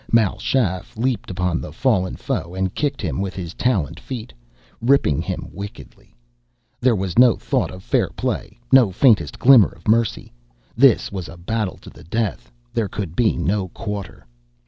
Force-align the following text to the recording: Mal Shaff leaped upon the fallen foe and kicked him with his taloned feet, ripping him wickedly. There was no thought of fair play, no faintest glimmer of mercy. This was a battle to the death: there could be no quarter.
Mal 0.11 0.39
Shaff 0.39 0.97
leaped 0.97 1.29
upon 1.29 1.61
the 1.61 1.71
fallen 1.71 2.15
foe 2.15 2.55
and 2.55 2.73
kicked 2.73 3.03
him 3.03 3.21
with 3.21 3.35
his 3.35 3.53
taloned 3.53 3.99
feet, 3.99 4.33
ripping 4.81 5.21
him 5.21 5.49
wickedly. 5.53 6.15
There 6.79 6.95
was 6.95 7.19
no 7.19 7.35
thought 7.35 7.69
of 7.69 7.83
fair 7.83 8.09
play, 8.09 8.59
no 8.71 8.89
faintest 8.91 9.37
glimmer 9.37 9.69
of 9.69 9.87
mercy. 9.87 10.33
This 10.75 11.11
was 11.11 11.29
a 11.29 11.37
battle 11.37 11.77
to 11.77 11.91
the 11.91 12.03
death: 12.03 12.51
there 12.73 12.89
could 12.89 13.15
be 13.15 13.37
no 13.37 13.67
quarter. 13.67 14.25